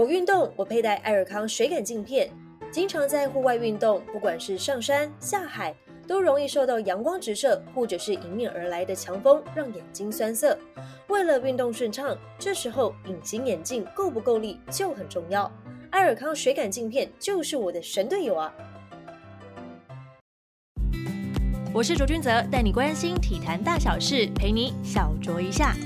[0.00, 2.30] 我运动，我佩戴艾尔康水感镜片，
[2.72, 5.74] 经常在户外运动，不管是上山下海，
[6.08, 10.56] 都容易受到阳光直射或者是迎面而来的强风，让眼睛酸涩。
[11.08, 15.52] 为了运动顺畅，这时候隐形眼镜够不够力就很重要。
[15.90, 18.50] 艾尔康水感镜片就是我的神队友啊！
[21.74, 25.76] 我是卓君泽，带你关心体坛大小事，陪你小酌一下。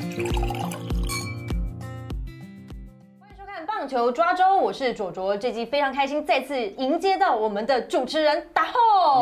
[3.85, 5.37] 棒球抓周，我是卓卓。
[5.37, 9.21] 这季非常开心，再次迎接到我们的主持人达后，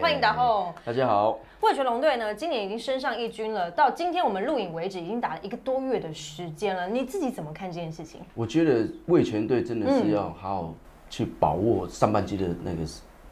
[0.00, 0.72] 欢迎达后。
[0.82, 1.38] 大家好。
[1.60, 6.88] 味全龙队呢，今年已经升上一军了，到今天我们录影为止，已经打了一个多月的时间了。
[6.88, 8.22] 你自己怎么看这件事情？
[8.32, 10.74] 我觉得味全队真的是要好好
[11.10, 12.78] 去把握上半季的那个。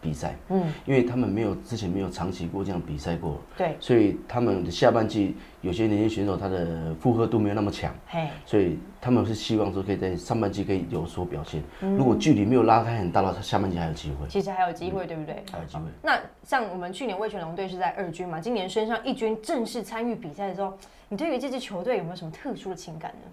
[0.00, 11.62] 比赛，嗯，因为他们没有之前没有长期过这样比赛过，对，所以他们的下半季有些年轻选手他的负荷度没有那么强，嘿，所以他们是希望说可以在上半季可以有所表现。
[11.80, 14.26] 如果距离没有拉开很大的话，下半季还有机会。
[14.28, 15.42] 其实还有机会，对不对？
[15.52, 15.82] 还有机会。
[16.02, 20.76] 那像我们去年魏全龙队是在二军嘛，今年升上一军正式参与比赛的时候，
[21.08, 23.30] 你对于这支球队有没有什么特殊的情感呢？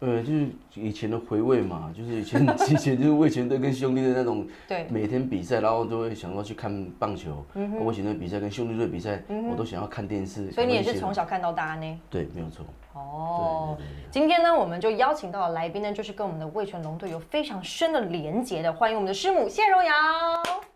[0.00, 7.44] 呃，就是以前的回味嘛，就是以前 以前就是魏全队跟兄弟的那种，对，每天比赛，然后都会想要去看棒球。
[7.54, 10.50] 嗯哼，魏全队比赛跟兄弟队比赛，我都想要看电视。
[10.52, 12.00] 所以你也是从小看到大呢？
[12.08, 12.64] 对，没有错。
[12.98, 13.76] 哦，
[14.10, 19.92] 今天呢，我们就邀请到的来宾呢，就是跟我们的魏全龙队有非常深的连结的，欢迎我们的师母谢荣瑶。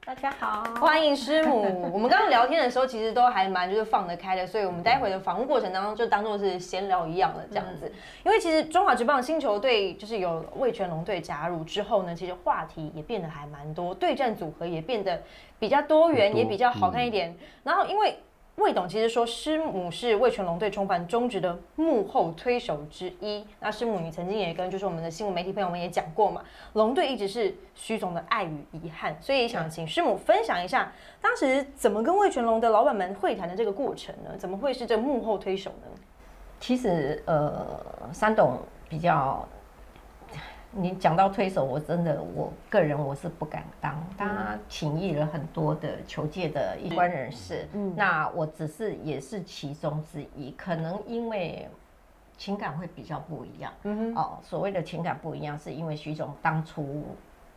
[0.05, 1.91] 大家好，欢迎师母。
[1.93, 7.91] 我们刚刚聊天的时候，其实都还蛮就是放得开的，所以我们待会的访问过程当中，就当做是闲聊一样的这样子。
[8.25, 15.23] 因为其实中华职棒新球队就是有魏全龙队加入之后呢，其实话题也变得还蛮多，对战组合也变得
[15.59, 17.37] 比较多元，也比较好看一点。
[17.63, 18.17] 然后因为
[18.57, 23.45] 魏董其实说，师母是魏全龙队重返中职的幕后推手之一。
[23.61, 26.43] 那师母，你曾经也跟就是我们的新闻媒体朋友们也讲过嘛，
[26.75, 34.37] 龙队一直是徐总的爱与遗憾，所以想请师母分享一下，当时怎么跟魏全龙的老板们会谈的这个过程呢？
[34.39, 35.89] 怎么会是这幕后推手呢？
[36.61, 37.81] 其实，呃，
[38.13, 38.59] 三董
[38.89, 39.49] 比较。
[40.75, 43.95] 你讲到推手，我真的我个人我是不敢当。
[44.17, 50.51] 他请益了很多的球界的一关人士，那我只是也是其中之一。
[50.53, 51.69] 可能因为
[52.37, 53.73] 情感会比较不一样。
[54.15, 57.05] 哦，所谓的情感不一样，是因为徐总当初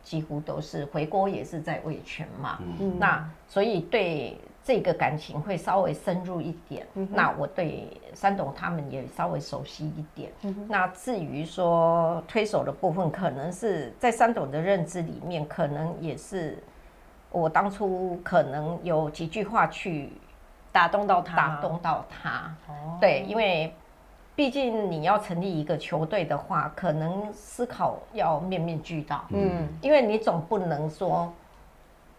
[0.02, 2.58] 几乎都是回国也是在维权嘛。
[2.98, 4.38] 那所以对。
[4.66, 10.32] 这个感情会稍微深入一点，那我对三董他们也稍微熟悉一点。
[10.66, 16.58] 那至于说推手的部分，可能是在三董的认知里面，可能也是
[17.30, 20.10] 我当初可能有几句话去
[20.72, 22.52] 打动到他，打动到他。
[22.66, 23.72] 哦，对，因为
[24.34, 29.24] 毕竟你要成立一个球队的话，可能思考要面面俱到。
[29.28, 31.32] 嗯，因为你总不能说，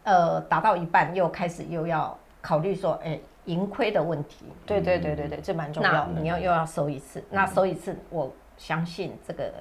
[0.04, 2.18] 呃，打到一半又开始又要。
[2.48, 6.14] 考虑说，哎，盈亏的问题，对对对对对，这蛮重要的。
[6.22, 9.52] 你要又要收一次，那收一次，我相信这个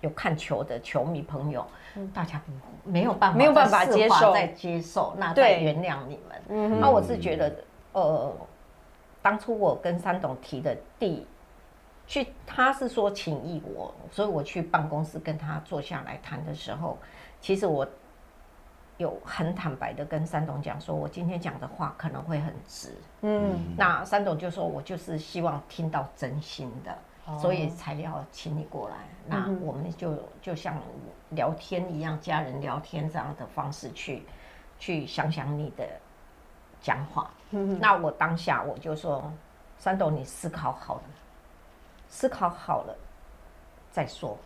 [0.00, 1.62] 有看球的球迷朋友，
[2.14, 2.40] 大家
[2.84, 4.32] 没有办法没有办法接受。
[4.32, 6.80] 再接受，那再原谅你们。
[6.80, 7.54] 那我是觉得，
[7.92, 8.34] 呃，
[9.20, 11.26] 当初我跟三董提的第
[12.06, 16.96] 去，他是说请意我，所以我去办公室跟他坐下来谈的时候，
[17.42, 17.86] 其实我。
[19.00, 28.96] 有很坦白的跟三董讲说，我今天讲的话可能会很直，嗯，那三董就说，我就是希望听到真心的，所以才要请你过来。
[29.26, 30.76] 那我们就就像
[31.30, 34.22] 聊天一样，家人聊天这样的方式去
[34.78, 35.88] 去想想你的
[36.82, 37.30] 讲话。
[37.48, 39.32] 那我当下我就说，
[39.78, 41.02] 三董，你思考好了，
[42.06, 42.94] 思考好了
[43.90, 44.36] 再说。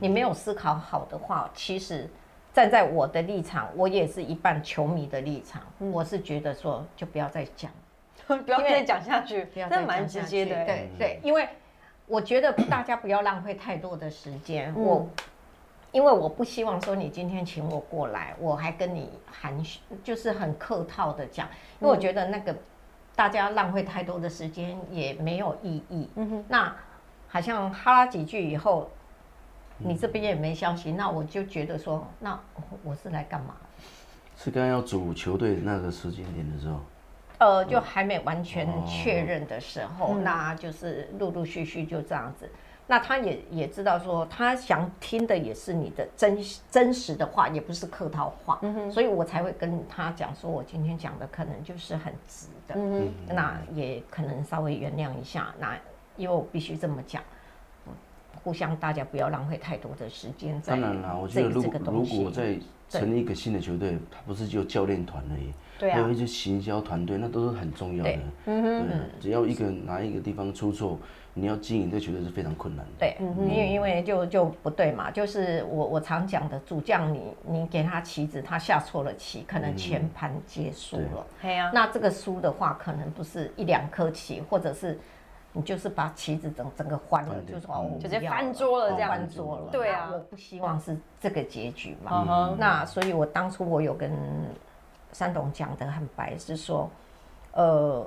[0.00, 2.10] 你没有思考好的话，其实。
[2.52, 7.70] 站在我的立场，我也是一半球迷的立场，我是觉得说，就不要再讲，
[8.26, 10.64] 不要再讲下去，这蛮直接的。
[10.66, 11.48] 对对，因为
[12.06, 14.74] 我觉得大家不要浪费太多的时间。
[14.74, 15.08] 我
[15.92, 21.48] 因为我不希望说你今天请我过来，我还跟你寒暄，就是很客套的讲，
[21.80, 22.54] 因为我觉得那个
[23.16, 26.08] 大家浪费太多的时间也没有意义。
[26.16, 26.76] 嗯哼，那
[27.28, 28.90] 好像哈拉几句以后。
[29.78, 32.38] 你这边也没消息，那我就觉得说，那
[32.82, 33.56] 我是来干嘛？
[34.36, 36.80] 是刚刚要组球队那个时间点的时候，
[37.38, 42.50] 呃，就还没完全确认的时候，那就是陆陆续续就这样子。
[42.88, 46.36] 那他也也知道说，他想听的也是你的真
[46.70, 48.60] 真实的话，也不是客套话，
[48.90, 52.74] 所以我才会跟他讲说，我今天讲的可能就是很直的，
[53.28, 55.78] 那也可能稍微原谅一下，那
[56.16, 57.22] 因为我必须这么讲。
[58.42, 60.60] 互相大家不要浪费太多的时间。
[60.64, 62.58] 当然啦，我觉得如果如果在
[62.88, 68.18] 成立一个新的球队，它不是就教练团而已，对啊，还有一些行销团队，那都是很重要的。
[68.46, 70.98] 嗯哼，对，只要一个哪一个地方出错。
[71.34, 72.92] 你要经营这球队是非常困难的。
[72.98, 81.26] 对，因为因为就就不对嘛，就是我我常讲的主将，你你给他棋子，他下错了棋，可能全盘皆输了。
[81.40, 81.70] 对啊。
[81.72, 85.00] 那这个输的话，可能不是一两颗棋，或者是
[85.52, 89.10] 你就是把棋子整整个翻了，就是哦，直接翻桌了这样。
[89.10, 89.68] 翻桌了。
[89.70, 90.10] 对啊。
[90.12, 92.54] 我不希望是这个结局嘛。
[92.58, 94.12] 那所以，我当初我有跟
[95.12, 96.90] 山董讲的很白，是说，
[97.52, 98.06] 呃，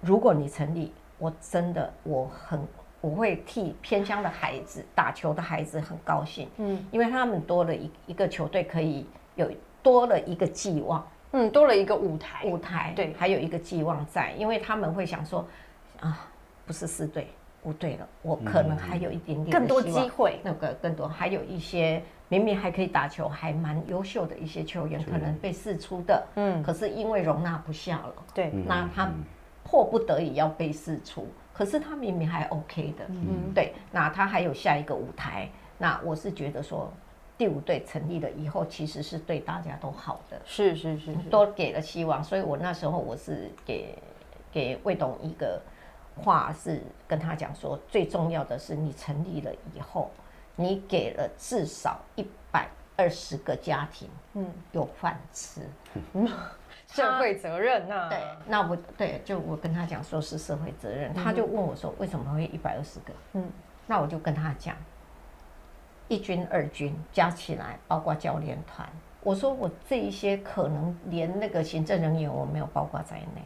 [0.00, 0.92] 如果你成立。
[1.18, 2.60] 我真的我很
[3.00, 9.50] 我会替偏乡的孩子打球的孩子很高兴，嗯，因为他们多了一一个球队可以有
[9.82, 11.02] 多了一个寄望，
[11.32, 15.42] 嗯，多了一个舞台舞台，对，还有一个寄望在，因为他们会想说
[16.00, 16.28] 啊，
[16.66, 17.28] 不是四队
[17.62, 29.10] 五队了，我可能还有一点点更多机会，那个更多还有一些明明还可以打球还蛮优秀的一些球员，可能被试出的，嗯，可是因为容纳不下了，对，那他。
[29.68, 36.88] 迫不得已要被释出，可是他明明还 OK 的，嗯，对，那他还有下一个舞台，那我是觉得说，
[37.36, 43.98] 第五队成立了以后，其实是对大家都好的，是是是，都给了希望，所以我那时候我是给
[44.52, 45.60] 给魏董一个
[46.16, 50.10] 话，是跟他讲说，最重要的是你成立了以后，
[50.56, 55.60] 你给了至少一百二十个家庭，嗯，有饭吃。
[56.88, 63.12] 社会责任呐，对，那我对，就我跟他讲说是社会责任，他就问我说为什么会一百二十个？
[63.32, 63.50] 嗯，
[63.86, 64.76] 那我就跟他讲，
[66.06, 68.88] 一军二军加起来，包括教练团，
[69.20, 73.42] 我说我这一些可能连那个行政人员我没有包括在内，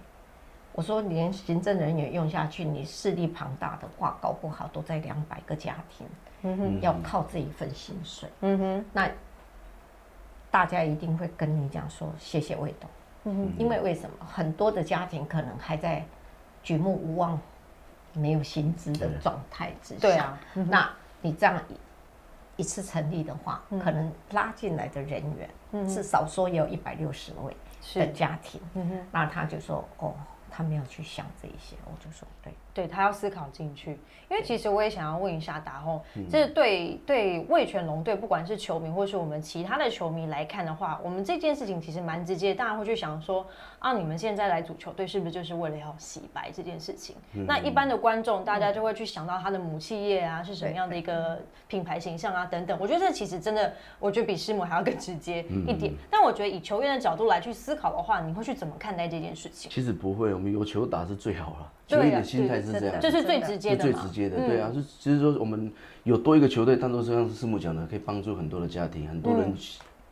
[0.80, 6.06] 我说连行政人员用下去，你势力庞大的话，搞不好都在两百个家庭，
[6.40, 9.06] 嗯哼，要靠这一份薪水，嗯哼，那
[10.50, 12.88] 大家一定会跟你讲说谢谢魏董。
[13.24, 16.02] 嗯，因为为什么很多的家庭可能还在
[16.62, 17.38] 举目无望、
[18.14, 20.00] 没有薪资的状态之下？
[20.00, 20.90] 对啊，那
[21.20, 21.60] 你这样
[22.56, 27.54] 一次成立的话，可能拉进来的人员至少说也有一百六十位
[28.00, 28.58] 的家庭。
[28.72, 30.14] 嗯哼，那他就说哦。
[30.50, 33.90] 他没有去想这一些，我就说对，对他要思考进去，
[34.30, 36.00] 因为其实我也想要问一下达宏，
[36.30, 43.46] 这是对对魏全龙队，不管是球迷或是我们其他的球迷来看的话，我们这件事情其实蛮直接，大家会去想说
[43.80, 47.16] 啊，你们现在来组球队是不是就是为了要洗白这件事情？
[47.46, 51.38] 那一般的观众大家就会去想到他的母企业啊是什么样的一个
[51.68, 55.92] 品牌形象啊等等，我觉得这其实真的，我觉得比师母还要更直接一点。
[56.10, 59.70] 但我觉得以球员的角度来去思考的话，你会去怎么看待这件事情？
[59.70, 60.30] 其实不会。
[60.30, 65.70] 我们有球打是最好了，球员的心态是这样，这是最直接的，最直接的，对啊，就其实说我们
[66.04, 69.52] 有多一个球队，当做是像师母讲的，可以帮助很多的家庭，很多人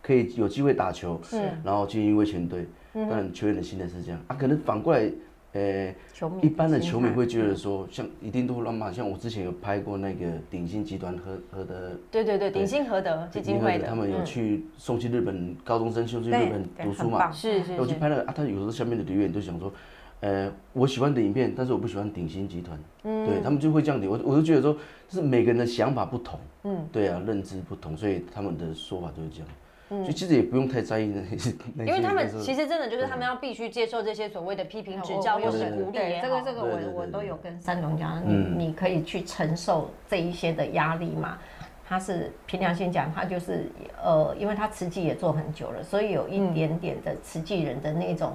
[0.03, 4.21] 可以有机会打球，嗯，然后进入卫全队，当然球员的心态是这样。
[4.27, 5.09] 啊，可能反过来，
[5.53, 5.95] 呃，
[6.43, 19.73] 一般的球迷会觉得说，像一定都会乱骂，像我之前有拍过那个鼎新集团和和的，对对对，鼎新和德基金会的，他们有去送去日本高中生送去日本读书嘛，是是，我去拍那个啊，他有时候下面的留言都想说。
[20.21, 24.73] 呃，我喜欢的影片，但是我不喜欢鼎新集团，嗯，对他们就会这样子，我我就觉得说，
[25.09, 29.49] 就是每个人的想法不同，嗯，对啊，认知不同，所以他们的说法就是这样，
[29.91, 31.51] 嗯，所以其实也不用太在意那些，
[31.87, 41.39] 因为他们其实真的就是他们要必须接受这些所谓的批评指教或是鼓励，这个这个我我都有跟三龙讲，你你可以去承受这一些的压力嘛，
[41.87, 43.71] 他是凭良心讲，他就是
[44.03, 48.33] 呃，因为他慈济也做很久了，所以有一点点的慈济人的那种。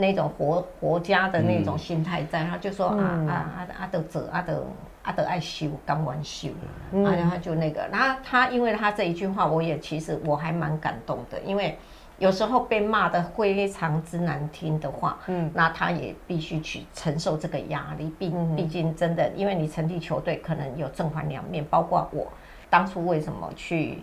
[0.00, 4.66] 那种活活家的那种心态在，他就说啊啊啊啊德走啊德
[5.02, 6.48] 啊德爱修刚完修，
[6.92, 11.78] 然后他就那个，然后他因为他这一句话，我也其实我还蛮感动的，因为
[12.18, 22.26] 有时候被骂的非常之难听的话，嗯，那他也必须去承受这个压力，毕毕竟真的，因为你成立球队可能有正反两面，包括我
[22.68, 24.02] 当初为什么去。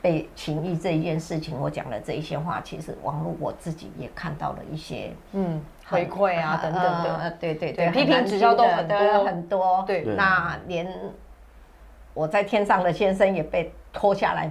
[0.00, 10.86] 被情谊这一件事情，我讲了这一些话，其实网络我自己也看到了一些，嗯，回馈啊等等的，对对对，批评指教都很多很多，对，那连
[12.14, 14.50] 我在天上的先生也被拖下来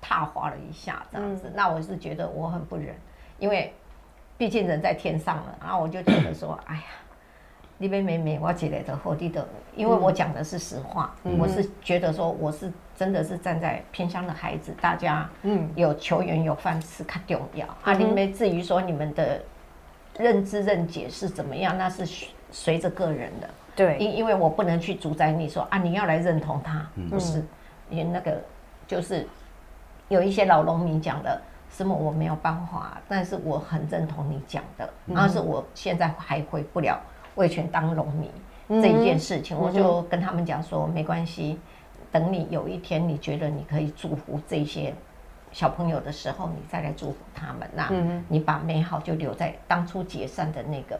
[0.00, 2.94] 踏滑了一下，这样子，那我是觉得我很不忍，
[3.38, 3.74] 因为
[4.38, 6.82] 毕竟人在天上了，然后我就觉得说，哎呀。
[7.78, 15.68] 你边妹妹，我起来的后地的，因为我讲的是实话，我是觉得说我是真的是站在偏乡的孩子，大家嗯。
[15.74, 17.66] 有球员有饭吃更重要。
[17.82, 17.92] 啊。
[17.92, 19.40] 你们至于说你们的
[20.18, 23.48] 认知认解是怎么样，那是随着个人的。
[23.74, 27.44] 对，因因为我不能去主宰你说啊，你要来认同他，不是，
[27.90, 28.40] 因为那个
[28.86, 29.28] 就是
[30.08, 31.38] 有一些老农民讲的，
[31.70, 36.98] 什么我没有办法，但是我很认同你讲的，但是我现在还回不了
[37.36, 38.28] 魏权当农民
[38.82, 41.58] 这一件事情，我就跟他们讲说没关系，
[42.10, 44.92] 等你有一天你觉得你可以祝福这些
[45.52, 47.90] 小朋友的时候，你再来祝福他们，那
[48.28, 50.98] 你把美好就留在当初解散的那个。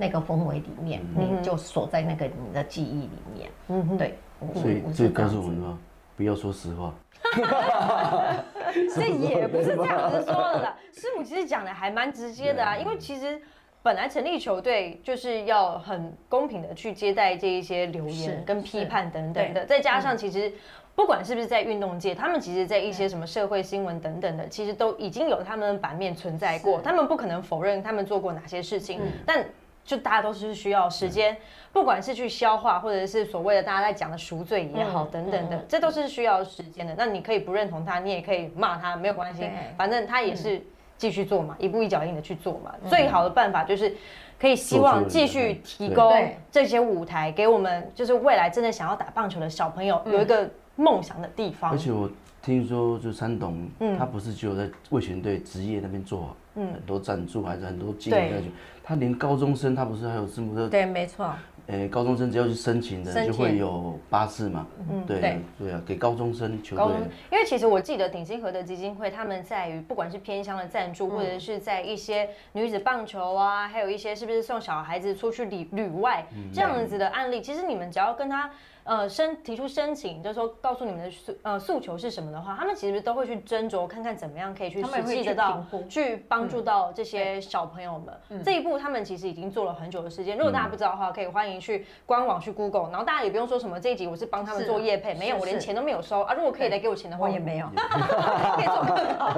[0.00, 3.50] 那个氛围里面，你就锁在那个你的记忆里面。
[3.66, 4.16] 嗯对，
[4.54, 5.76] 所以这告诉我们吗，
[6.16, 6.94] 不要说实话。
[8.94, 10.76] 这也不是这样子说的啦。
[10.94, 13.42] 师母其实讲的还蛮直接的啊，因为其实
[13.82, 20.52] 本来成立球队就是要很公平的去接待这一些留言跟批判等等的，再加上其实
[20.94, 29.44] 不管是不是在运动界，他们其实在一些什么社会新闻等等的，其实都已经有他们的版面存在过，他们不可能否认他们做过哪些事情，但。
[29.84, 31.34] 就大家都是需要时间，
[31.72, 36.94] 不管是去消化，或者是所谓的大家在讲的赎罪也好，等等的，这都是需要时间的。
[36.94, 40.62] 那你可以不认同他，你也可以骂他，没有关系，反正他也是
[40.98, 42.74] 继续做嘛，一步一脚印的去做嘛。
[42.90, 43.96] 最好的办法就是
[44.38, 46.12] 可以希望继续提供
[46.50, 51.70] 这些舞台给我们，就是未来真的想要打棒球的小朋友有一个梦想的地方。
[51.70, 52.10] 而且我
[52.42, 53.66] 听说，就山董，
[53.98, 56.36] 他不是只有在卫权队职业那边做。
[56.54, 58.50] 很多赞助还是很多金额去，
[58.82, 60.68] 他连高中生他不是还有字母的？
[60.68, 61.32] 对，没错。
[61.68, 64.66] 诶，高中生只要去申请的，就会有巴士嘛。
[64.90, 66.96] 嗯，对对啊，给高中生球队。
[67.30, 78.50] 因为其实我记得鼎新和的基金会他们在于不管是偏乡的赞助，或者是在一些女子棒球啊，还有一些是不是送小孩子出去旅旅外这样子的案例，其实你们只要跟他。
[78.88, 88.42] 呃，申提出申请，就是说告诉你们的诉呃诉求是什么的话，他们其实都会去斟酌看看怎么样可以去实际得到，去帮助到这些小朋友们。
[88.42, 90.38] 这一步他们其实已经做了很久的时间。
[90.38, 96.32] 如果大家不知道的话，可以欢迎去官网去 Google，然后大家也不用说什么这一集我是帮他们做业配，没有，我连钱都没有收啊。
[96.32, 99.34] 如果可以来给我钱的话，也没有， 可以做更好。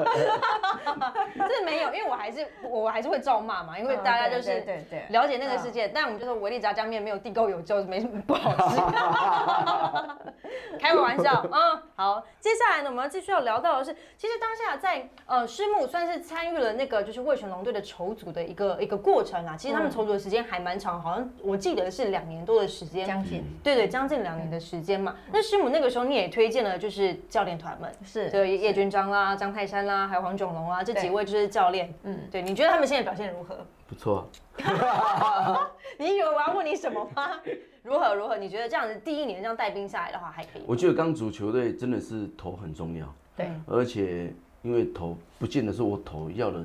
[1.49, 5.89] 这没有，因为我还是我还是会咒骂嘛，因为大家就是对对了解那个世界。
[5.89, 8.81] 但我们就说维力炸酱面没有地沟油就没什么不好吃。
[10.79, 11.83] 开个玩笑嗯！
[11.95, 19.57] 好，接下来呢，我们要继续要聊到的是，其实当下在呃，师母算是参与了那个就是魏全龙队的筹组的一个一个过程啊。
[19.57, 25.15] 其实他们筹组的时间还蛮长，好像我记得是两年多的时间，将近对对，将近两年的时间嘛。
[25.33, 31.93] 那师母那个时候你也推荐了，就是教练团们，是就叶军章啦、张泰山啦，还有黄炯龙啊这几位就是教练。
[32.05, 33.59] 嗯，对，你觉得他们现在表现如何？
[33.89, 34.29] 不错。
[35.99, 37.41] 你以为我要问你什么吗？
[37.83, 38.37] 如何如何？
[38.37, 40.63] 你觉得这样子第一年这样带兵下来的话，还可以？
[40.67, 43.13] 我觉得刚组球队真的是头很重要。
[43.37, 44.33] 对，而且
[44.63, 46.65] 因为头不见得是我头要的，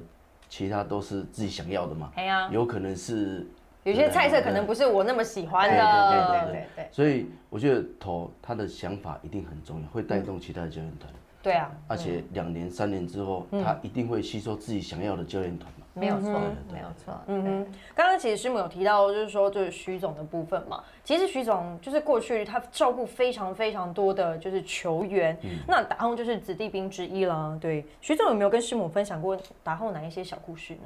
[0.50, 2.12] 其他都是自己想要的嘛。
[2.16, 3.48] 对啊，有可能是
[3.84, 5.76] 有些菜色可能不是我那么喜欢的。
[5.76, 6.88] 对对对对。
[6.92, 11.12] 所以我觉得头他的想法一定很重要，会带动其他的教练团。
[11.46, 15.86] 对啊，而且两年三年之后，他一定会吸收自己想要的教练团嘛。
[15.94, 16.32] 没有错，
[16.74, 17.14] 没有错。
[17.28, 20.84] 嗯哼，刚刚其实师母有提到，就是说就是徐总的部分嘛。
[21.04, 25.38] 其实徐总就是过去他照顾非常非常多的就是球员，
[25.68, 27.56] 那达宏就是子弟兵之一啦。
[27.62, 30.82] 对，徐总有没有跟师母分享过达后哪一些小故事呢？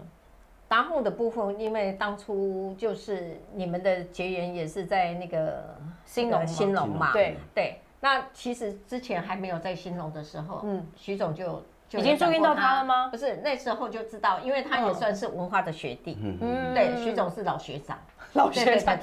[0.68, 5.74] 达后的部分，因为当初就是你们的结缘也是在那个
[6.06, 7.80] 新龙新龙嘛，对对。
[8.02, 13.10] 那其实之前还没有在兴隆的时候，嗯，徐总就已经注意到他了吗？
[13.10, 17.98] 不是，那时候就知道，因为他也算是文化的学弟，嗯，对，徐总是老学长，
[18.34, 18.98] 老学长，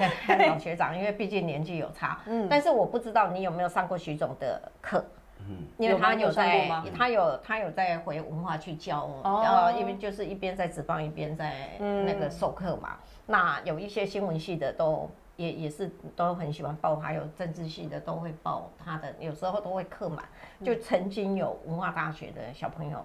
[0.48, 5.04] 老学长，因为毕竟年纪有差，嗯，但是我不知道你有没有上过徐总的课，
[5.40, 15.10] 嗯，因为他有在，他有他有在回文化去教，然后因为就是一边在职棒一边在那个授课嘛，那有一些新闻系的都。
[15.36, 20.24] 也也是都很喜欢报，还有政治系的都会报他的，有时候都会刻满。
[20.64, 23.04] 就曾经有文化大学的小朋友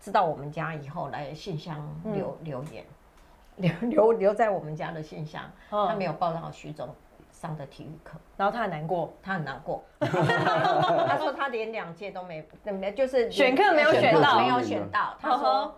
[0.00, 2.84] 知道我们家以后来信箱留留言，
[3.56, 6.88] 留留留在我们家的信箱，他没有报到徐总
[7.30, 15.14] 上的体育课，然后他很难过，他很难过， 他说他连两届都没没就是选课没有选到，没有选到。
[15.20, 15.74] 他说，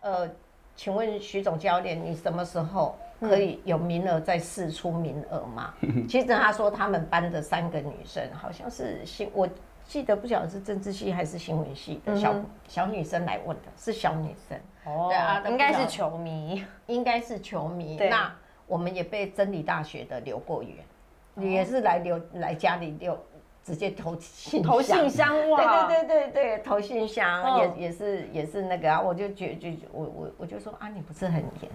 [0.00, 0.30] 呃，
[0.76, 2.96] 请问徐总教练，你什么时候？
[3.20, 5.74] 可以有名额再试出名额吗？
[6.08, 9.48] 其实他说他们班的三个女生好像是新，我
[9.84, 12.34] 记得不晓得是政治系还是新闻系的小
[12.66, 14.58] 小女生来问的，是小女生。
[14.84, 17.96] 哦，对啊，应该是球迷，应该是球迷。
[18.08, 18.32] 那
[18.66, 23.18] 我们也被真理大学的留过言，也是来留来家里留，
[23.64, 25.86] 直接投信投信箱哇！
[25.86, 31.70] 对对对对对，投信箱也也是也是那个啊，我就觉就我我我就说啊，你不是很严。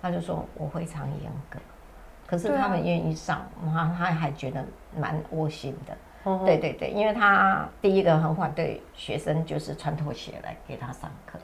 [0.00, 1.58] 他就说我非常严格，
[2.26, 4.64] 可是他们愿意上，他他还觉得
[4.96, 5.96] 蛮窝心的。
[6.44, 11.38] 对对对，因为他第一个很反对学生就是穿拖鞋来给他上课，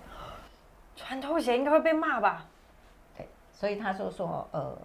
[0.94, 2.44] 穿拖鞋应该会被骂吧？
[3.16, 4.76] 对，所以他就说呃。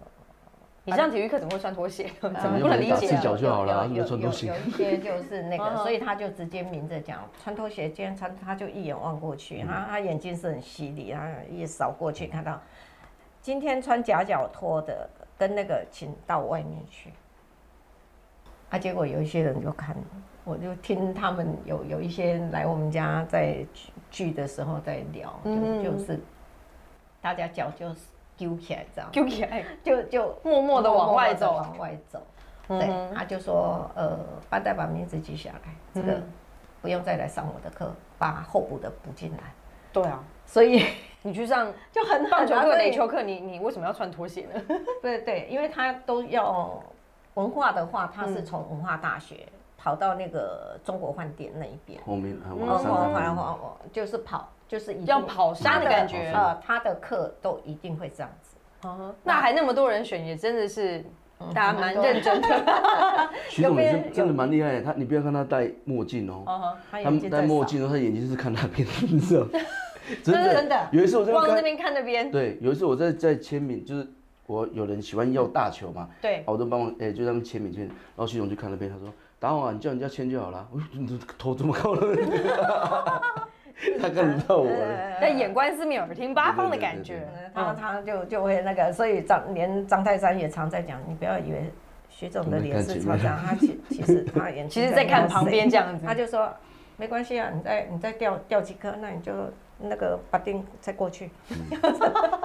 [0.84, 2.10] 你上体育课怎么会穿拖鞋？
[2.20, 3.06] 怎么不能理解？
[3.06, 7.88] 赤脚就好了，有有有一些就是那个， 所以他就直接明着讲，穿拖鞋。
[7.88, 12.60] 今天穿，他就一眼望过去，他他眼睛是很犀利，他一扫过去看到，
[13.42, 17.12] 今天穿夹脚拖的跟那个，请到外面去。
[18.70, 19.94] 啊，结果有一些人就看，
[20.44, 23.66] 我就听他们有有一些来我们家在
[24.10, 26.18] 聚的时候在聊，就就是
[27.20, 28.00] 大家脚就是。
[28.34, 32.20] 丢起来这样，丢起来 就就默默的往外走，往外走。
[32.66, 34.18] 对，他就说，呃，
[34.48, 36.20] 班代把名字记下来，这个
[36.80, 39.52] 不用再来上我的课，把候补的补进来。
[39.92, 40.84] 对啊，所以
[41.24, 44.60] 你去上就很棒球课、垒球课，你你为什么要穿拖鞋呢？
[45.00, 46.82] 对对，因为他都要
[47.34, 49.46] 文化的话，他是从文化大学
[49.78, 54.48] 跑到那个中国饭店那一边，后面往往往往就是跑。
[54.68, 58.56] 就是要跑山的感觉，呃，他的课都一定会这样子。
[58.88, 61.04] 哦，那还那么多人选，也真的是
[61.54, 63.28] 大家蛮认真的。
[63.50, 66.98] 徐总也是真的蛮厉害，他你不要看他戴墨镜哦，他
[67.30, 68.88] 戴墨镜哦，他眼睛是看那边？
[70.22, 70.88] 真的真的。
[70.92, 74.06] 有一次我在往那边看那边，对，有一次我在在签名，就是
[74.46, 82.16] 我有人喜欢要大球嘛，对，我都帮我，哎，就他们签名签，然后徐总就看那边，他说：“打我啊你叫人家签就好了。”我说：“你 头这么高了。
[84.00, 84.68] ”他看不到我，
[85.20, 91.68] 那眼观四面，耳听八方的感觉，他他就就会那个，所以张连张泰山也常在讲，你不要以为
[92.08, 96.48] 徐总的脸是超像，他其其实他眼 其实在看旁边这样子，他就说
[96.96, 99.32] 没关系啊，你再你再掉掉几颗，那你就
[99.78, 101.30] 那个把定再过去，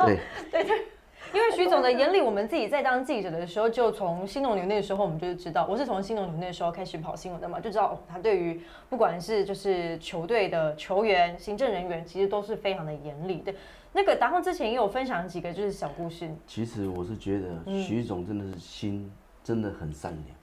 [0.05, 0.19] 对
[0.51, 0.85] 对对。
[1.33, 13.53] 因为徐总的眼里，我们自己在当记者的时候，就从新农牛那时候，我们就知道，我是从新农牛那时候开始跑新闻的嘛，就知道哦他对于不管是就是球队的球员、行政人员，其实都是非常的严厉对。
[13.91, 16.29] 那个达峰之前也有分享几个就是小故事。
[16.47, 19.11] 其实我是觉得徐总真的是心
[19.43, 20.37] 真的很善良，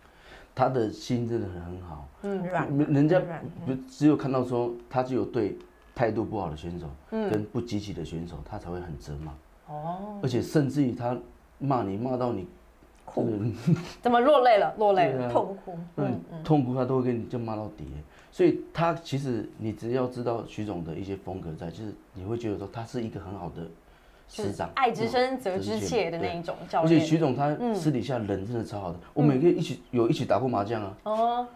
[0.54, 2.06] 他的心真的很很好。
[2.22, 3.18] 嗯，软人家
[3.64, 5.56] 不只有看到说他只有对
[5.94, 9.32] 态度不好的选手，跟不积极的选手，他才会很责骂。
[9.68, 11.16] 哦，而且甚至于他
[11.58, 12.46] 骂你骂到你
[13.04, 13.28] 哭，
[14.02, 14.74] 怎么落泪了？
[14.76, 17.86] 落泪了，痛哭，嗯痛哭他都会跟你就骂到底。
[18.32, 23.62] 所以他其实你只要知道徐总的一些风格在，就是你会觉得说他是一个很好的
[24.28, 26.96] 师长，爱之深责之切的那一种教练。
[26.96, 30.96] 而且徐总他私底下人真的超好的，我们也可以一起有一起打过麻将啊。
[31.04, 31.46] 哦，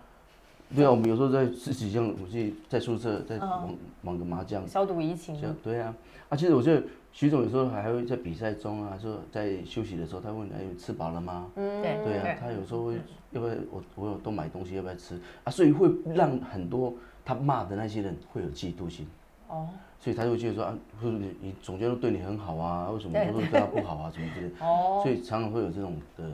[0.74, 5.36] 对啊，我们有时候在自己像我去在宿舍在玩玩个麻将，消毒疫情。
[5.62, 5.94] 对啊，
[6.28, 6.82] 啊，其实我觉得。
[7.10, 13.00] 徐总有时候还会在比赛中啊，说在休息的时候，他问你：“哎，吃饱了吗？”嗯，对，对啊，他有时候会
[13.32, 15.50] 要不要我我有多买东西，要不要吃啊？
[15.50, 19.08] 所以会让很多他骂的那些人会有嫉妒心。
[19.48, 24.12] 哦，所以他就会觉得说啊，或者你你总觉得对你很好啊，为什么都对他不好啊？
[24.14, 24.64] 什么之类的。
[24.64, 26.24] 哦，所以常常会有这种的。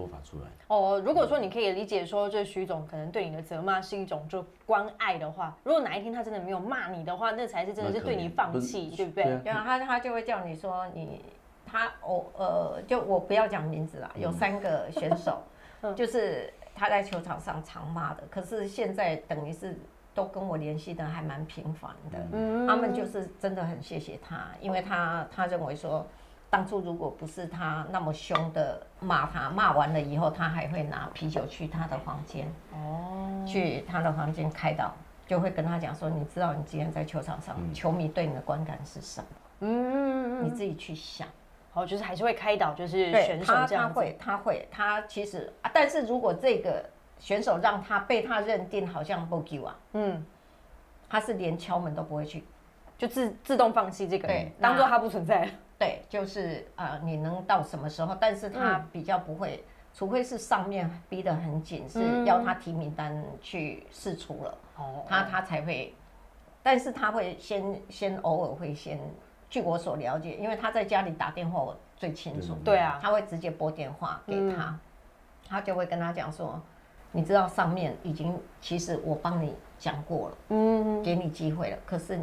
[0.00, 1.00] 说法出来哦。
[1.04, 9.24] 如果说你可以理解说，这徐总可能对你的责骂是一种就关爱的话，如果哪一天他真的没有骂你的话，那才是真的是对你放弃，对不对？
[9.42, 11.22] 对啊，他他就会叫你说你
[11.66, 15.42] 他哦呃，就我不要讲名字啦，有三个选手，
[15.94, 19.78] 就是他在球场上常骂的，可是现在等于是
[20.14, 26.06] 都跟我联系的还蛮频繁的，嗯，他们就是真的很谢谢他，因为他他认为说。
[26.50, 34.92] 当初如果不是他那么凶的骂他，骂完了以后，他还会拿啤酒去他的房间，哦，去他的房间开导，
[35.28, 39.26] 就会跟他讲说：“你知道你今天在球场上，球迷对你的观感是什么？
[39.60, 41.28] 嗯，你自己去想。”
[41.72, 46.84] 好，就是还是会开导，就是选手这样他会，他会，他其实，但是如果这个
[47.20, 50.26] 选手让他被他认定好像不给啊，嗯，
[51.08, 52.42] 他是连敲门都不会去，
[52.98, 55.48] 就自自动放弃这个，对，当做他不存在。
[55.80, 58.14] 对，就是呃，你能到什么时候？
[58.20, 59.64] 但是他比较不会，
[59.94, 65.94] 除非是上面逼得很紧，是要他提名单去试出了，哦，他他才会，
[66.62, 69.00] 但是他会先先偶尔会先，
[69.48, 74.78] 据我所了解，因为他在家里打电话我最清楚，对啊，他会直接拨电话给他，
[75.48, 76.60] 他就会跟他讲说，
[77.10, 82.20] 你知道上面已经其实我帮你讲过了，嗯，给你机会了，可是。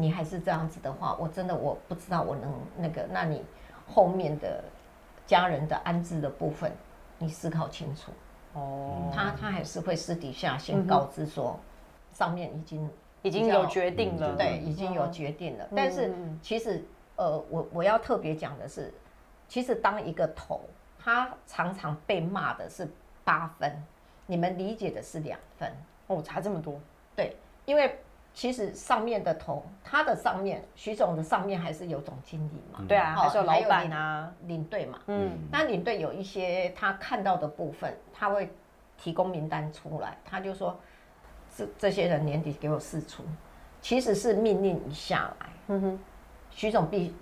[0.00, 3.44] 你还是这样子的话，我真的我不知道我能那个，那你
[3.84, 4.62] 后面的
[5.26, 6.70] 家人的安置的部分，
[7.18, 8.12] 你思考清楚。
[8.54, 11.58] 哦，他他还是会私底下先告知说，
[12.12, 12.90] 上面已经
[13.22, 15.68] 已经有决定了，对，已经有决定了。
[15.74, 16.84] 但是其实
[17.16, 18.94] 呃，我我要特别讲的是，
[19.48, 20.60] 其实当一个头
[20.96, 22.88] 他常常被骂的是
[23.24, 23.82] 八分，
[24.26, 25.68] 你们理解的是两分。
[26.06, 26.80] 哦，差这么多。
[27.16, 27.98] 对，因为
[28.38, 34.32] 其实上面的头，他的上面，徐总的上面还是有总经理嘛，对啊，哦还是有老板啊。
[34.42, 35.00] 领队嘛。
[35.08, 38.48] 嗯，那领队有一些他看到的部分，他会
[38.96, 40.78] 提供名单出来，他就说
[41.56, 43.24] 这这些人年底给我试出，
[43.82, 45.98] 其实是命令一下来，嗯哼，
[46.52, 47.12] 徐总必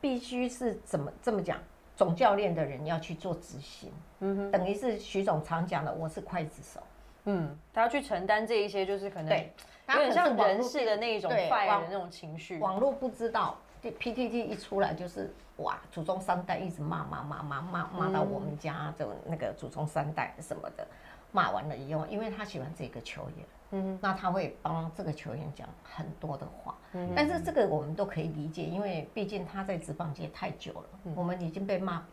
[0.00, 1.58] 必须是怎么这么讲，
[1.94, 6.80] 总教练的人要去做执行，嗯哼，等于是徐总常讲的，我是刽子手，
[7.26, 9.52] 嗯，他要去承担这一些，就是可能对，
[9.88, 12.58] 有点像人事的那一种对 fire 网的那种情绪。
[12.58, 20.86] 网络不知道，PTT 一出来就是哇，祖宗三代一直骂骂骂骂骂骂到我们家的那个祖宗三代什么的，
[21.32, 32.04] 骂完了以后，因为他喜欢这个球员，嗯，那他会帮这个球员讲很多的话，嗯但是这个我们都可以理解，因为毕竟他在职棒界太久了，我们已经被骂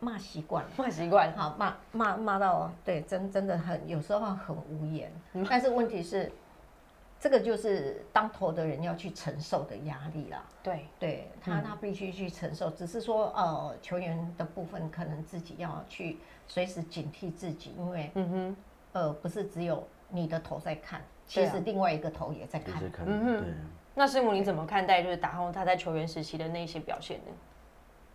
[0.00, 0.70] 骂习惯了。
[0.76, 1.32] 骂习惯。
[1.36, 5.12] 好骂骂骂到对，真真的很有时候很无言。
[5.48, 6.32] 但是问题是，
[7.20, 10.42] 这个就是当头的人要去承受的压力啦。
[10.62, 12.70] 对，对他，他必须去承受。
[12.70, 18.56] 只是说，呃，球员的部分可能自己要去随时警惕自己，因为嗯哼，
[18.92, 22.96] 呃，不是只有你的头在看，其实另外一个头也在看也在。
[22.96, 23.54] 看，嗯哼对，
[23.94, 27.32] 那师母你怎么看待就是打后他在球员时期的那些表现呢？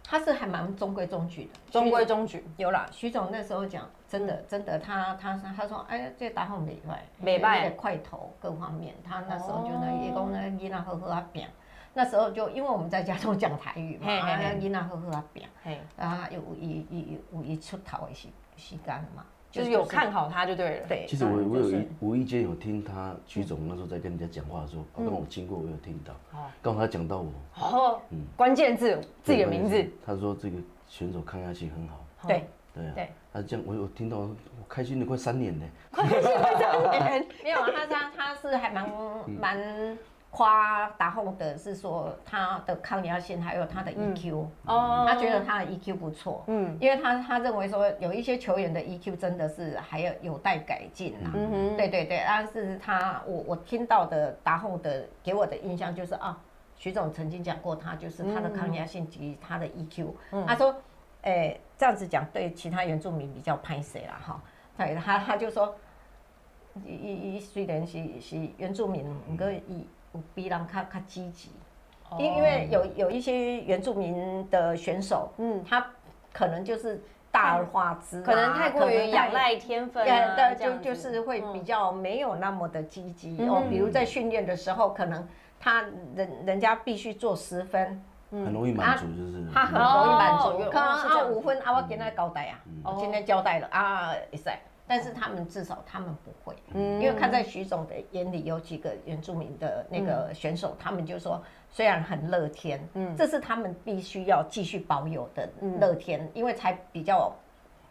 [0.08, 7.64] 他是还蛮中规中矩的，中规中矩，有啦，徐总那时候讲，真的真的，他他他说，哎，这打好美败，美败。
[7.64, 11.50] 那个块头各方面，他那时候就那一公那囡仔呵呵啊扁，
[11.94, 14.44] 那时候就因为我们在家都讲台语嘛，嘿嘿嘿。
[14.46, 20.88] 啊，囡仔呵呵啊扁，嘿，啊，有一一有一出头的时时间嘛，就是有看好他就对了。
[20.88, 28.02] 对，其实我我有就是一无意间有听他徐总那时候在跟人家讲话的时候，刚好我经过，我有听到哦，刚好他讲到我哦，
[28.36, 30.58] 关键字自己的名字，，他说这个
[30.90, 34.36] 选手抗压性很好，对对啊，对，他这样我有听到，我
[34.68, 36.22] 开心了快三年呢，快三
[36.92, 38.92] 年 没有啊，他他他是还蛮
[39.40, 39.98] 蛮
[40.36, 45.06] 夸达宏的，是说他的抗压性还有他的 EQ，哦。
[45.08, 46.78] 他觉得他的 EQ 不错，嗯。
[46.82, 51.32] 因为他他认为说有一些球员的 EQ 真的是还有有待改进啦。
[51.34, 56.38] 嗯哼，对对对，但是他我我听到的达宏的给我的印象就是啊，
[56.76, 60.08] 徐总曾经讲过，他就是他的抗压性及他的 EQ，、
[60.46, 60.76] 他说，
[61.22, 64.42] 诶、这样子讲对其他原住民比较拍谁啦哈，
[64.78, 65.74] 对他他就说，
[66.86, 71.52] 伊伊伊虽然是是原住民，不过伊有比人较较积极。
[72.20, 75.86] 因因为有有一些原住民的选手，嗯，他
[76.32, 77.02] 可能就是
[77.32, 83.50] 大而化之啊、可能太过于仰赖天分对就就是会比较没有那么的积极、嗯。
[83.50, 83.64] 哦。
[83.70, 85.28] 比如在训练的时候，可能
[85.60, 85.82] 他
[86.16, 90.52] 人人家必须做十分，很容易满足，就是很容易满足。
[90.70, 91.26] 可能哦是这样子。
[91.26, 92.46] 啊五分啊，我给他交代
[92.84, 94.50] 啊，今天交代了啊，也是。
[94.88, 97.02] 但是他们至少他们不会，嗯。
[97.02, 100.36] 因为看在徐总的眼里，有几个原住民的那个嗯。
[100.36, 107.34] 选手，他们就说虽然很乐天，嗯，这是他们必须要继续保有的嗯乐天，因为才比较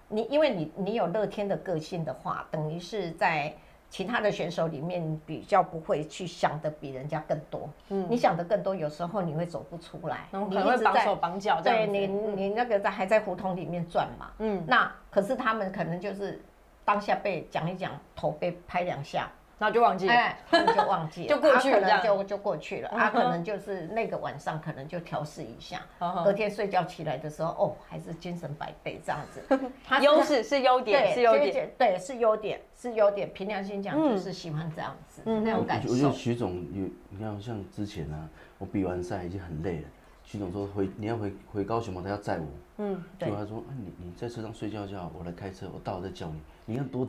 [0.09, 3.53] 你，因为你你有乐天的个性的话，等于是在
[3.91, 11.61] 其他的选手里面比较不会去想的比人家更多，嗯，你想的更多，有时候你会走不出来，你可能会绑手绑脚。
[11.63, 16.43] 对你，你那个在还在胡同里面转嘛，嗯嗯，那可是他们可能就是
[16.85, 20.13] 当下被讲一讲，头被拍两下，然后就忘记了。
[20.13, 22.05] 哎，他们就忘记了， 就过去了啊可这样。
[22.05, 29.41] 能就就过去了，嗯啊，可能就是那个晚上可能就调试一下，嗯隔天睡觉起来的时候，哦，还是精神百倍这样子，
[29.85, 30.43] 他优势。
[30.45, 31.71] 是优点，对是优点。
[31.79, 34.11] 对是优点是优点，凭良心讲嗯。
[34.15, 39.89] 就是喜欢这样子那种感觉我觉得，徐总有，你看像之前啊，我比完赛已经很累了，
[40.23, 42.03] 徐总说回你要回回高雄吗？
[42.05, 42.47] 他要载我，
[42.79, 47.07] 嗯，对他说啊你你在车上睡觉就好，我来开车，我到了再叫你，你看多。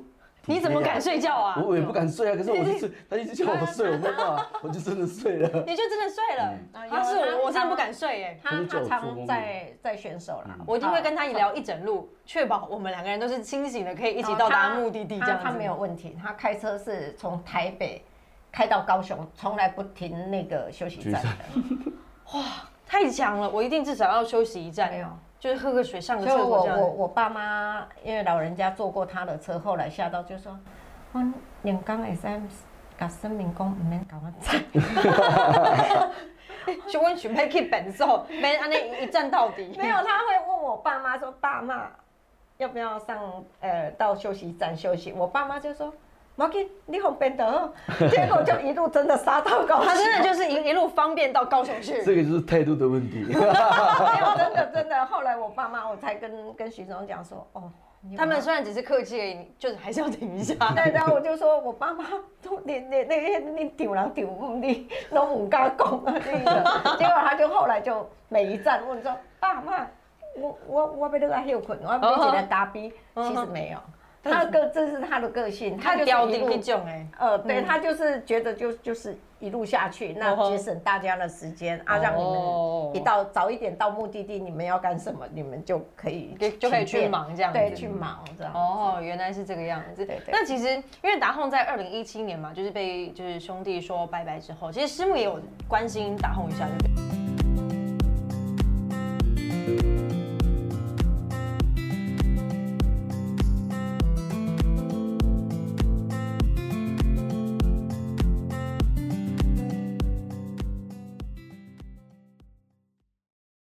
[0.48, 1.60] 你怎么敢睡觉啊？
[1.66, 5.48] 我也不敢睡啊，可是我就是他一直叫我睡，我没办法，我就真的睡了。
[5.66, 6.54] 你就真的睡了？
[6.74, 8.40] 嗯他是我，我真的不敢睡耶。
[8.44, 15.20] 他他常在在选手啦，我一定会跟他聊一整路，确保我们两个人都是清醒的，可以一起到达目的地。
[15.20, 18.06] 这样子他他没有问题，他开车是从台北
[18.52, 22.40] 开到高雄，从来不停那个休息站的，
[22.86, 25.08] 太强了，我一定至少要休息一站，没有。
[25.46, 26.84] 就是喝个水、上个厕所这样子。
[26.84, 30.58] 我我爸妈因为老人家坐过他的车，后来吓到就说，
[31.12, 31.22] 我
[31.62, 32.22] 两刚会使
[32.98, 34.60] 甲声明讲唔免甲我载，
[36.90, 39.72] 就问准备去本寿，没安尼一站到底。
[39.78, 41.92] 没有， 他会问我爸妈说，爸妈
[42.58, 45.14] 要不要上呃到休息站休息？
[45.14, 45.94] 我爸妈就说。
[46.38, 47.74] 我给你方便的，
[48.12, 49.86] 结果就一路真的杀到高雄。
[49.88, 52.02] 他真的就是一一路方便到高雄去。
[52.04, 53.24] 这个就是态度的问题。
[53.24, 55.06] 没有，真的真的。
[55.06, 57.72] 后来我爸妈，我才跟跟徐总讲说，哦，
[58.18, 60.54] 他们虽然只是客气而已，就是还是要停一下。
[60.76, 62.04] 对，然后我就说我爸妈
[62.42, 66.98] 都你你那天你丢人丢不你都唔敢讲啊那个。
[66.98, 69.88] 结果他就后来就每一站问说，爸妈，
[70.36, 73.80] 我我我被那个休困，我要被几个打逼，其实没有。
[74.26, 88.54] 他的个这是他的个性，他就是一种哎，呃，对他就是觉得就就是一路下去，那节省大家的时间啊，让你们一到早一点到目的地，你们要干什么，你们就可以就可以去忙这样，对，去忙这样。
[88.54, 90.08] 哦，原来是这个样子。
[90.32, 90.70] 那其实
[91.04, 96.68] 因为达宏在二零一七年嘛，就是被就是兄弟说拜拜之后，其实师母也有关心达宏一下？